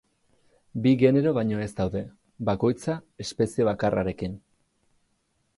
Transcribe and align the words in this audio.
Bi 0.85 0.93
genero 1.01 1.33
baino 1.39 1.59
ez 1.65 1.69
daude, 1.81 2.03
bakoitza 2.51 2.97
espezie 3.27 3.71
bakarrarekin. 3.71 4.39